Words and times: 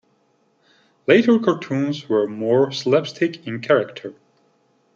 Later 1.05 1.37
cartoons 1.37 2.09
were 2.09 2.25
more 2.27 2.71
slapstick 2.71 3.45
in 3.45 3.61
character. 3.61 4.15